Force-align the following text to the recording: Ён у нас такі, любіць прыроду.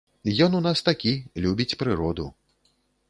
Ён 0.45 0.55
у 0.59 0.61
нас 0.67 0.79
такі, 0.87 1.13
любіць 1.45 1.77
прыроду. 1.83 2.25